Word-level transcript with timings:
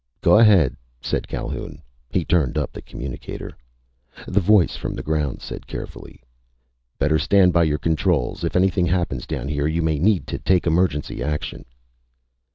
_""Go 0.21 0.39
ahead," 0.39 0.75
said 0.99 1.27
Calhoun. 1.27 1.79
He 2.09 2.25
turned 2.25 2.57
up 2.57 2.71
the 2.73 2.81
communicator. 2.81 3.55
The 4.27 4.39
voice 4.39 4.75
from 4.75 4.95
the 4.95 5.03
ground 5.03 5.43
said 5.43 5.67
carefully: 5.67 6.23
"_Better 6.99 7.21
stand 7.21 7.53
by 7.53 7.65
your 7.65 7.77
controls. 7.77 8.43
If 8.43 8.55
anything 8.55 8.87
happens 8.87 9.27
down 9.27 9.47
here 9.47 9.67
you 9.67 9.83
may 9.83 9.99
need 9.99 10.25
to 10.25 10.39
take 10.39 10.65
emergency 10.65 11.21
action. 11.21 11.65